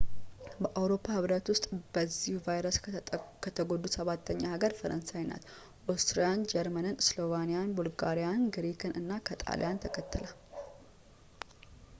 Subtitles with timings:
[0.61, 1.65] በአውሮፓ ህብረት ውስጥ
[1.95, 2.77] በዚህ ቫይረስ
[3.43, 5.45] ከተጎዱት ሰባተኛ ሀገር ፈረንሳይ ናት
[5.95, 10.25] ኦስትሪያን ጀርመንን ስሎቬንያን ቡልጋሪያን ግሪክን እና ከጣሊያንን ተከትላ